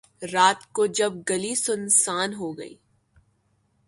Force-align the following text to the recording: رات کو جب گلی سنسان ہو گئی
رات 0.23 0.61
کو 0.73 0.85
جب 0.97 1.13
گلی 1.29 1.53
سنسان 1.55 2.33
ہو 2.33 2.51
گئی 2.57 2.75